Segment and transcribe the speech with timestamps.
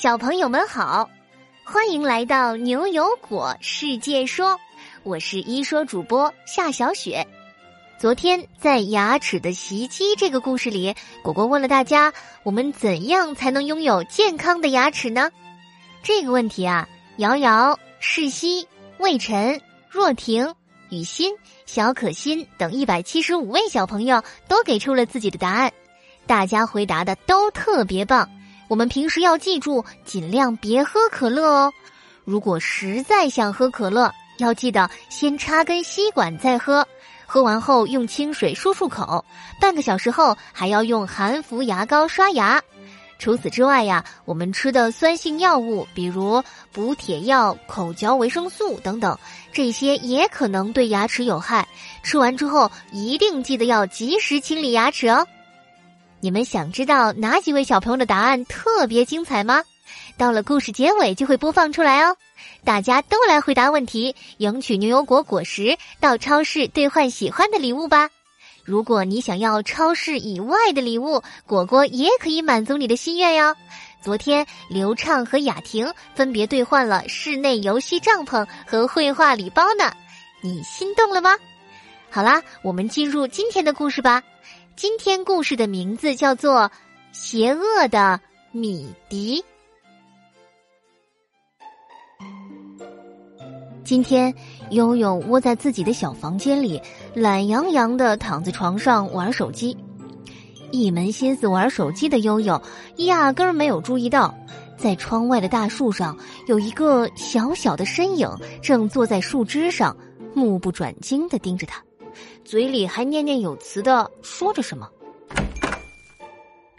[0.00, 1.10] 小朋友们好，
[1.64, 4.56] 欢迎来到牛油果世界说，
[5.02, 7.26] 我是一说主播夏小雪。
[7.98, 12.12] 昨天在牙齿的袭击这个故事里，果果问了大家：
[12.44, 15.32] 我们怎样才能拥有健康的牙齿呢？
[16.00, 18.68] 这个问题啊，瑶瑶、世熙、
[18.98, 19.60] 魏晨、
[19.90, 20.54] 若婷、
[20.90, 21.34] 雨欣、
[21.66, 25.72] 小可心等一百七十五位小朋友都给出了自己的答案，
[26.24, 28.30] 大家回答的都特别棒。
[28.68, 31.72] 我们平时要记住，尽量别喝可乐哦。
[32.24, 36.86] 如果实在想喝可乐，要记得先插根吸管再喝。
[37.26, 39.24] 喝完后用清水漱漱口，
[39.60, 42.62] 半个小时后还要用含氟牙膏刷牙。
[43.18, 49.18] 除此之外呀，我们吃的酸性药物，比如补铁药、口嚼维生素等等，
[49.52, 51.66] 这些也可能对牙齿有害。
[52.02, 55.26] 吃完之后一定记得要及时清理牙齿哦。
[56.20, 59.62] 你们想知道哪几位小朋友的答案特别精彩吗？
[60.16, 62.16] 到了故事结尾就会播放出来哦。
[62.64, 68.10] 大家都来回答问题，赢取牛油果果实，到超市兑换喜欢的礼物吧。
[68.64, 73.54] 如果你想要超市以外的礼物，果果也可以满足你的心愿哟。
[74.02, 79.92] 昨天刘畅和雅婷分别兑换了室内游戏帐篷和绘画礼包呢，
[80.40, 81.30] 你心动了吗？
[82.10, 84.22] 好啦，我们进入今天的故事吧。
[84.78, 86.60] 今天故事的名字叫做
[87.10, 88.20] 《邪恶的
[88.52, 89.44] 米迪》。
[93.82, 94.32] 今天，
[94.70, 96.80] 悠悠窝在自己的小房间里，
[97.12, 99.76] 懒洋洋的躺在床上玩手机。
[100.70, 102.62] 一门心思玩手机的悠悠，
[102.98, 104.32] 压根儿没有注意到，
[104.76, 106.16] 在窗外的大树上
[106.46, 108.30] 有一个小小的身影，
[108.62, 109.96] 正坐在树枝上，
[110.34, 111.82] 目不转睛的盯着他，
[112.44, 114.88] 嘴里还念念有词的说着什么。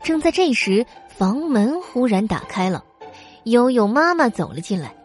[0.03, 0.85] 正在这时，
[1.17, 2.83] 房门忽然打开了，
[3.43, 4.95] 悠悠妈妈走了进来。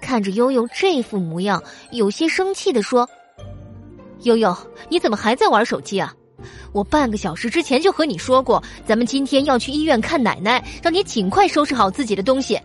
[0.00, 3.08] 看着悠悠这副模样，有些生气的说
[4.22, 4.56] ：“悠悠，
[4.88, 6.14] 你怎么还在玩手机啊？
[6.72, 12.60] 我半个小时之前就和你说过，咱们今天要去医院看奶奶，让你尽快收拾好自己的东西。”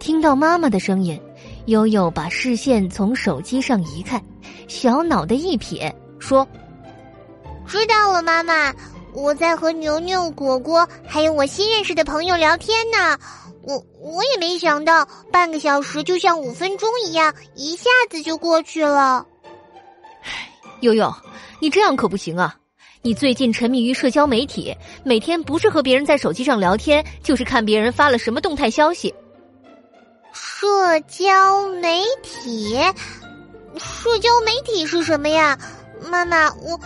[0.00, 1.18] 听到妈妈的声音，
[1.66, 4.20] 悠悠把视线从手机上移开，
[4.68, 6.46] 小脑袋一撇，说
[7.66, 8.72] ：“知道了，妈妈，
[9.12, 13.18] 我在和牛牛、果果还有我新认识的朋友聊天呢。”
[13.64, 19.24] 我我也没想到，半个小时就像五分钟一样，一下子就过去了。
[20.80, 21.14] 悠悠，
[21.60, 22.56] 你这样可不行啊！
[23.02, 29.14] 你最近沉迷于社交媒体，每天不是和别人在手机上聊天，就是看别人发了什么动态消息。
[30.32, 32.76] 社交媒体，
[33.78, 35.58] 社交媒体是什么呀？
[36.10, 36.78] 妈妈，我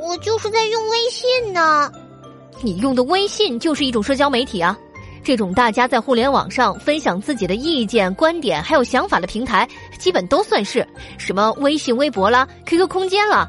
[0.00, 1.90] 我就是在用微信呢。
[2.62, 4.76] 你用的微信就是一种社交媒体啊。
[5.22, 9.66] 这种大家在互联网上分享自己的意见、观点还有想法的平台，
[9.98, 13.48] 基本都算是什么微信、微博啦、QQ 空间啦。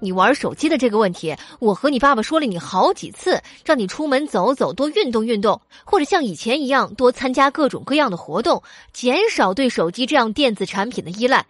[0.00, 8.62] 你玩手机的这个问题，我和你爸爸说了你好几次，让你出门走走，多运动运动，或者像以前一样多参加各种各样的活动，
[8.92, 11.46] 减少对手机这样电子产品的依赖。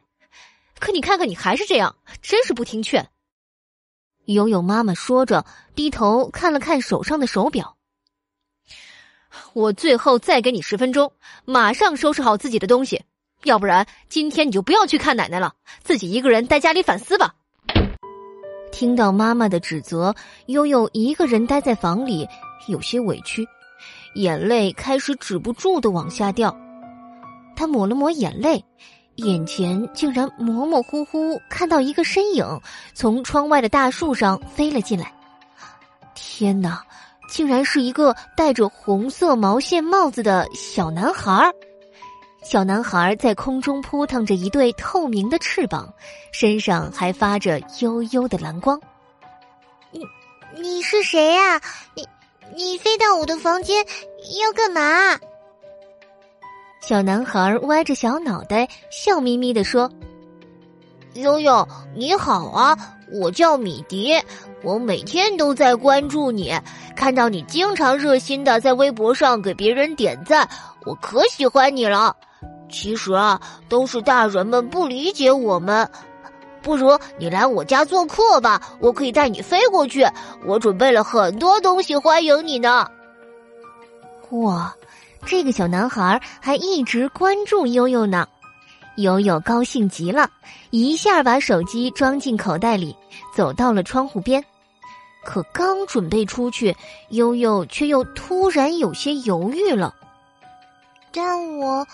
[0.78, 3.08] 可你看看，你还是这样，真是不听劝。
[4.26, 7.76] 悠悠妈妈说着，低头看了看手上的手表。
[9.52, 11.12] 我最后再给你十分钟，
[11.44, 13.02] 马上收拾好自己的东西，
[13.42, 17.34] 要不然今天你就不要去看奶奶了，自己一个人在家里反思吧。
[18.72, 20.14] 听到妈妈的指责，
[20.46, 22.28] 悠悠一个人待在房里，
[22.66, 23.46] 有些委屈，
[24.14, 26.56] 眼泪开始止不住的往下掉。
[27.56, 28.64] 他抹了抹眼泪，
[29.16, 32.60] 眼前竟然模模糊糊看到一个身影
[32.94, 35.12] 从窗外的大树上飞了进来。
[36.14, 36.82] 天哪！
[37.26, 41.50] 竟然是一个戴着红色毛线帽子的小男孩
[42.44, 45.92] 小男孩在空中扑腾着一对透明的翅膀，
[46.30, 48.78] 身上还发着幽幽的蓝光。
[49.90, 50.00] 你
[50.60, 51.58] 你是谁呀？
[51.94, 52.06] 你
[52.54, 53.84] 你飞到我的房间
[54.42, 55.18] 要干嘛？
[56.86, 59.90] 小男孩歪着小脑袋，笑眯眯的说
[61.16, 62.76] ：“悠悠，你好啊，
[63.10, 64.22] 我叫米迪，
[64.62, 66.52] 我每天都在关注你。”
[66.94, 70.46] 看到你经常热心的在微博上给别人点赞，
[70.84, 72.14] 我可喜欢你了。
[72.70, 75.88] 其实啊，都是大人们不理解我们。
[76.60, 80.06] 不如你来我家做客吧，我可以带你飞过去。
[80.44, 82.86] 我准备了很多东西欢迎你呢。
[84.32, 84.74] 哇，
[85.26, 88.26] 这个小男孩还一直关注悠悠呢。
[88.96, 90.30] 悠悠高兴极了，
[90.70, 92.94] 一下把手机装进口袋里，
[93.34, 94.44] 走到了窗户边。
[95.24, 96.76] 可刚准备出去，
[97.08, 99.92] 悠悠却又突然有些犹豫了。
[101.12, 101.86] 但我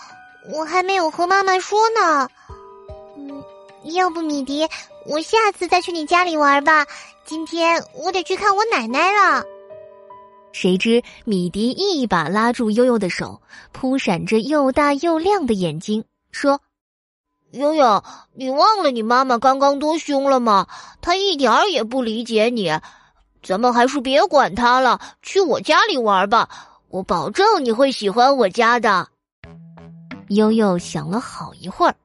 [0.51, 2.29] 我还没有和妈妈说呢。
[3.17, 3.43] 嗯，
[3.93, 4.67] 要不米迪，
[5.07, 6.85] 我下次再去你家里玩吧。
[7.25, 9.43] 今天我得去看我奶奶了。
[10.53, 16.59] 谁知米迪一把拉住悠悠的手，扑闪着又大又亮的眼睛，说
[17.51, 18.03] ：“悠悠，
[18.33, 20.67] 你忘了你妈妈刚刚多凶了吗？
[21.01, 22.71] 她一点儿也不理解你。
[23.41, 26.49] 咱们还是别管她了，去我家里玩吧。
[26.89, 29.07] 我保证你会喜欢我家的。”
[30.29, 31.95] 悠悠想了好一会儿，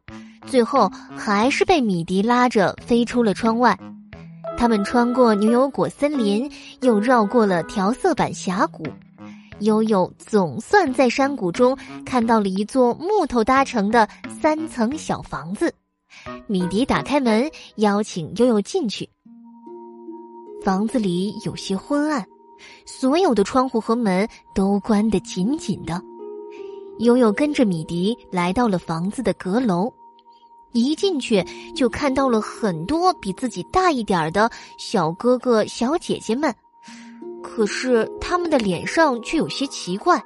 [0.47, 3.79] 最后还是被米迪拉着飞出了窗外。
[4.58, 6.50] 他们穿过牛油果森林，
[6.81, 8.85] 又绕过了调色板峡谷。
[9.61, 14.08] 悠悠总算在山谷中看到了一座木头搭成的
[14.41, 15.73] 三层小房子。
[16.47, 19.08] 米迪打开门，邀请悠悠进去。
[20.62, 22.26] 房子里有些昏暗，
[22.87, 26.02] 所有的窗户和门都关得紧紧的。
[26.99, 29.93] 悠悠跟着米迪来到了房子的阁楼。
[30.81, 31.44] 一进去
[31.75, 36.55] 就看到了很多比自己大一点的小哥哥小姐姐们，
[37.43, 40.23] 可是他们的脸上却有些奇怪，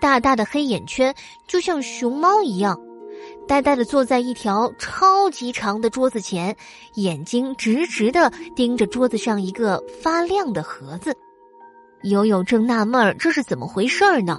[0.00, 1.14] 大大的黑眼圈
[1.46, 2.78] 就像熊猫一样，
[3.46, 6.56] 呆呆的坐在一条超级长的桌子前，
[6.94, 11.16] 眼睛直直的盯着桌子上一个发亮的盒子。
[12.02, 14.38] 悠悠正纳闷这是怎么回事呢。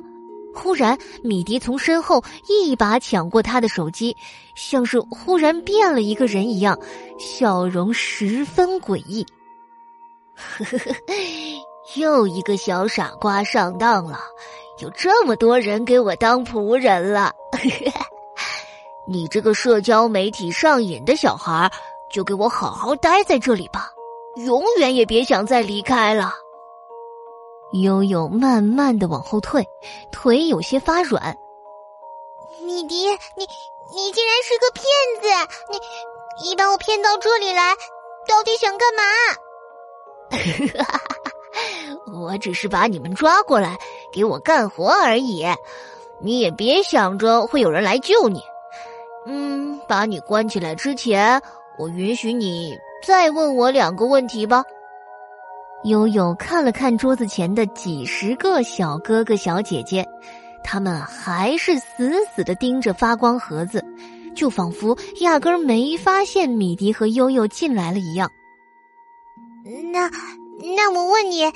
[0.54, 4.16] 忽然，米迪从身后一把抢过他的手机，
[4.56, 6.78] 像是忽然变了一个人一样，
[7.18, 9.26] 笑容十分诡异。
[10.36, 10.96] 呵呵呵
[11.96, 14.20] 又一个小傻瓜上当了，
[14.80, 17.32] 有这么多人给我当仆人了。
[19.08, 21.70] 你这个社交媒体上瘾的小孩，
[22.12, 23.90] 就给我好好待在这里吧，
[24.46, 26.34] 永远也别想再离开了。
[27.74, 29.68] 悠悠慢慢的往后退，
[30.12, 31.38] 腿有些发软。
[32.64, 33.48] 米迪，你
[33.94, 34.84] 你竟然是个骗
[35.22, 35.28] 子！
[35.72, 37.76] 你你把我骗到这里来，
[38.28, 39.04] 到底想干嘛？
[42.14, 43.78] 我只是把你们抓过来
[44.12, 45.46] 给我干活而已，
[46.22, 48.42] 你也别想着会有人来救你。
[49.26, 51.42] 嗯，把你关起来之前，
[51.78, 54.64] 我允许你再问我两个问题吧。
[55.86, 60.06] 悠悠看了看桌子前的几十个小哥哥小姐姐，
[60.64, 63.84] 他们还是死死的盯着发光盒子，
[64.36, 68.30] 就仿佛压根儿没发现米迪和悠悠进来了一样。
[69.94, 70.12] 那
[70.76, 71.50] 那我问你，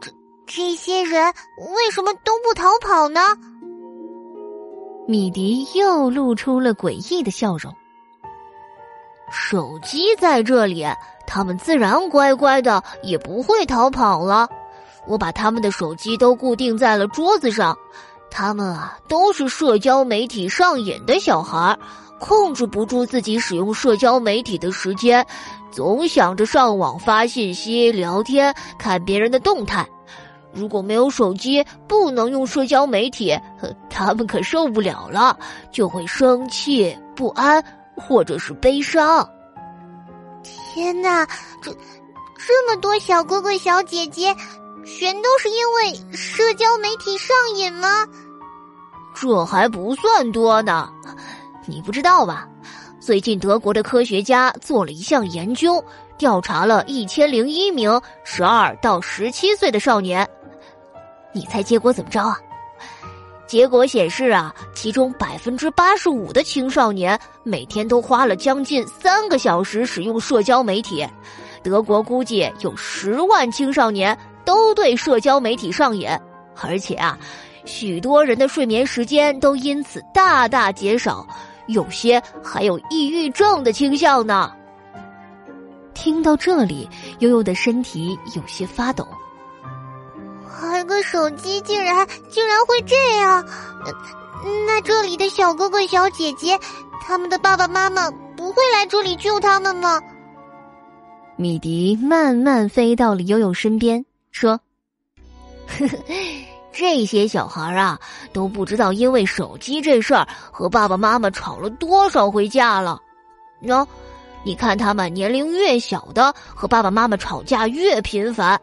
[0.00, 0.10] 这
[0.46, 1.32] 这些人
[1.74, 3.20] 为什么都不逃跑呢？
[5.08, 7.74] 米迪又露出了诡异的笑容。
[9.50, 10.86] 手机在这里。
[11.26, 14.48] 他们自然乖乖的，也不会逃跑了。
[15.08, 17.76] 我把他们的手机都固定在了桌子上。
[18.30, 21.78] 他们啊，都是社交媒体上瘾的小孩儿，
[22.20, 25.26] 控制不住自己使用社交媒体的时间，
[25.72, 29.84] 总想着上网发信息、聊天、看别人的动态。
[30.52, 33.36] 如果没有手机，不能用社交媒体，
[33.88, 35.36] 他们可受不了了，
[35.72, 37.60] 就会生气、不安，
[37.96, 39.28] 或者是悲伤。
[40.72, 41.26] 天哪，
[41.60, 41.72] 这
[42.38, 44.34] 这么多小哥哥小姐姐，
[44.86, 48.06] 全都是因为社交媒体上瘾吗？
[49.12, 50.88] 这还不算多呢，
[51.66, 52.48] 你不知道吧？
[53.00, 55.84] 最近德国的科学家做了一项研究，
[56.16, 60.28] 调查了一千零一名十二到十七岁的少年，
[61.32, 62.38] 你猜结果怎么着啊？
[63.50, 71.04] 结果显示啊，其中百分之八十五的青少年每天都花了将近三个小时使用社交媒体。
[71.60, 76.08] 德国估计有十万青少年都对社交媒体上瘾，
[76.62, 77.18] 而且啊，
[77.64, 81.26] 许多人的睡眠时间都因此大大减少，
[81.66, 84.52] 有些还有抑郁症的倾向呢。
[85.92, 86.88] 听到这里，
[87.18, 89.04] 悠悠的身体有些发抖。
[90.80, 93.46] 玩个手机竟然竟然会这样，
[94.66, 96.58] 那这里的小哥哥小姐姐，
[97.02, 100.00] 他们的爸爸妈妈不会来这里救他们吗？
[101.36, 104.58] 米迪慢慢飞到了悠悠身边，说
[105.68, 105.98] ：“呵呵，
[106.72, 107.98] 这些小孩啊，
[108.32, 112.98] 都不知道因为手机这事儿和爸爸妈妈吵了多少回架了。
[113.62, 113.86] 喏，
[114.44, 118.58] 你看他们年龄越小的，和爸爸妈妈吵架越频繁。”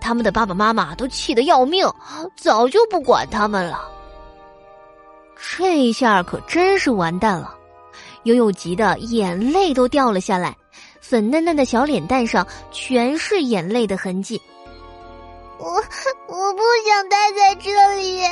[0.00, 1.86] 他们的爸爸妈妈都气得要命，
[2.36, 3.88] 早就不管他们了。
[5.58, 7.54] 这下可真是完蛋了，
[8.24, 10.56] 悠悠急得眼泪都掉了下来，
[11.00, 14.40] 粉嫩嫩的小脸蛋上全是眼泪的痕迹。
[15.58, 15.66] 我
[16.26, 18.22] 我不想待在这里，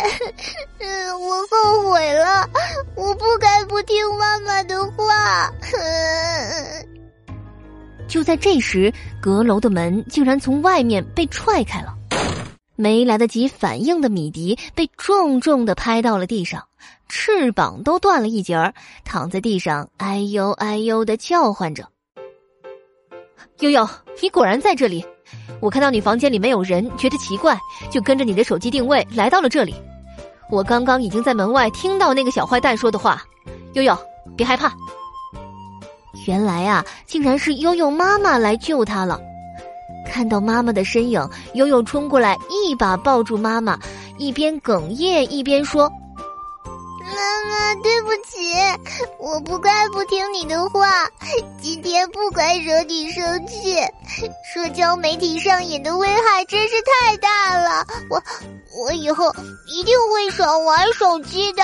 [1.12, 2.48] 我后悔了，
[8.08, 11.94] 就在这时，阁楼的门竟然从外面被踹开了，
[12.74, 16.64] 没来得及反应的米迪被重重的拍到了地上，
[17.08, 18.74] 翅膀都断了一截儿，
[19.04, 21.86] 躺在地上哎呦哎呦的叫唤着。
[23.60, 23.88] 悠悠，
[24.22, 25.04] 你果然在这里！
[25.60, 27.58] 我看到你房间里没有人，觉得奇怪，
[27.90, 29.74] 就跟着你的手机定位来到了这里。
[30.50, 33.22] 我刚刚已经在门外听到那个小坏蛋说的话。
[33.74, 33.96] 悠悠，
[34.36, 34.72] 别害怕。
[36.26, 39.20] 原来啊，竟然是悠悠妈妈来救他了。
[40.10, 43.78] 看到妈妈的身影，悠悠冲过来，一把抱住妈妈，
[44.16, 45.88] 一边哽咽一边说
[46.64, 47.10] ：“妈
[47.50, 48.54] 妈，对不起，
[49.18, 50.88] 我不该不听你的话，
[51.60, 53.76] 今天不该惹你生气。
[54.52, 58.22] 社交媒体上瘾的危害真是太大了，我
[58.82, 59.30] 我以后
[59.66, 61.62] 一定会少玩手机的。”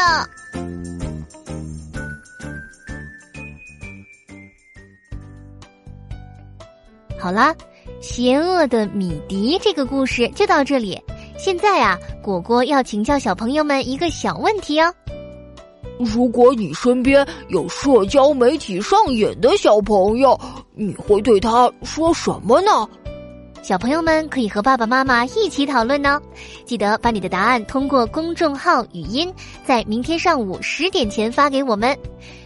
[7.25, 7.57] 好啦，
[8.03, 11.01] 邪恶的米迪这个故事就到这里。
[11.39, 14.93] 现在啊，果果要请教小朋友们一个小问题哦。
[15.99, 20.39] 如果你身边有社交媒体上瘾的小朋友，
[20.75, 22.87] 你会对他说什么呢？
[23.63, 26.21] 小朋友们可以和爸爸妈妈一起讨论呢。
[26.67, 29.33] 记得把你的答案通过公众号语音，
[29.65, 31.97] 在明天上午十点前发给我们。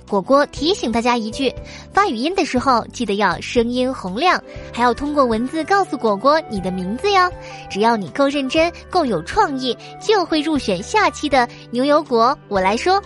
[0.08, 1.54] 果果提醒大家一句：
[1.92, 7.30] 发语音的时候记得要声音洪亮，还要通过文字告诉果果你的名字哟。
[7.68, 12.36] 只要你够认真、够有创意，就会入选下期的牛油果。
[12.48, 13.00] 我来说。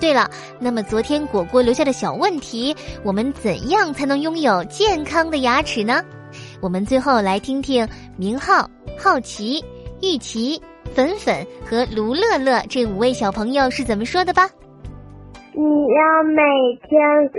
[0.00, 6.02] 对了，那么昨天果果留下的小问题，我们怎样才能拥有健康的牙齿呢？
[6.60, 8.68] 我们最后来听听明浩、
[8.98, 9.64] 好奇、
[10.00, 10.60] 玉琪、
[10.92, 14.50] 粉粉和卢乐乐这五位小朋友是怎么说的吧。
[15.54, 16.42] 你要每
[16.82, 17.30] 天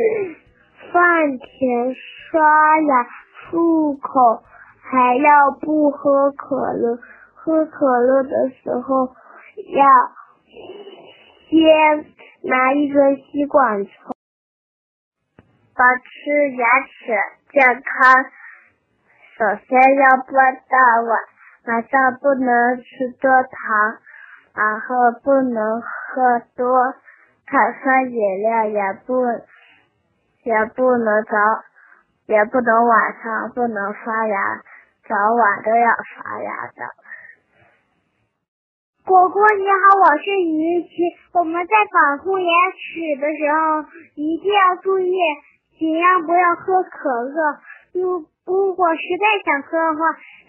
[0.92, 3.08] 饭前刷牙
[3.50, 4.44] 漱口，
[4.82, 7.00] 还要不喝可乐。
[7.34, 9.86] 喝可乐的时候要
[11.50, 12.06] 先
[12.44, 13.92] 拿一根吸管抽。
[15.76, 17.18] 保持牙齿
[17.52, 18.24] 健康，
[19.40, 21.18] 首先要不到晚
[21.66, 23.98] 晚上不能吃多糖，
[24.54, 26.94] 然后不能喝多。
[27.46, 29.24] 碳酸饮料也不
[30.44, 31.38] 也不能早，
[32.26, 34.62] 也不能晚上不能刷牙，
[35.08, 36.90] 早晚都要刷牙的。
[39.06, 40.90] 果果你好，我是于琪。
[41.34, 43.86] 我们在保护牙齿的时候
[44.16, 45.14] 一定要注意，
[45.78, 47.60] 尽量不要喝可乐。
[47.94, 50.00] 如如果实在想喝的话，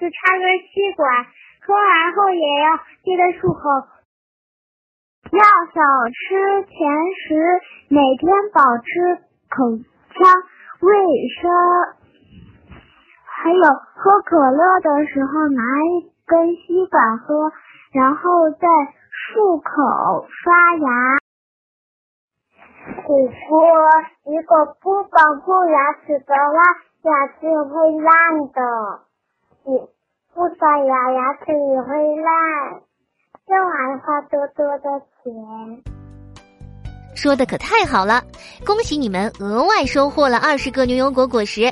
[0.01, 1.27] 就插根吸管，
[1.67, 3.94] 喝完后也要记得漱口。
[5.33, 6.91] 要少吃甜
[7.27, 9.17] 食，每天保持
[9.51, 9.79] 口
[10.13, 10.21] 腔
[10.81, 10.95] 卫
[11.41, 11.51] 生。
[13.25, 13.63] 还有
[13.97, 17.53] 喝可乐的时候拿一根吸管喝，
[17.93, 18.67] 然后再
[19.13, 21.19] 漱口刷牙。
[23.05, 23.17] 果
[23.49, 23.91] 果，
[24.25, 26.63] 如果不保护牙齿的话，
[27.03, 28.61] 牙齿会烂的。
[29.67, 29.89] 你
[30.35, 32.83] 不刷牙，牙齿也会烂。
[33.47, 34.89] 用完花多多的
[35.23, 35.83] 钱，
[37.15, 38.25] 说的可太好了！
[38.65, 41.71] 恭喜你们额外收获了二十个牛油果果实。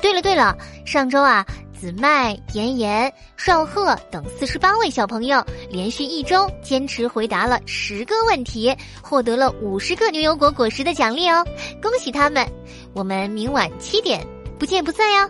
[0.00, 1.44] 对了对了，上周啊，
[1.76, 11.44] 子麦、妍妍、少赫等四十八位小朋友连续一周坚持回答了十个问题，获得了五十个牛油果果实的奖励哦！
[11.82, 12.46] 恭喜他们！
[12.94, 14.24] 我们明晚七点
[14.60, 15.28] 不见不散哟。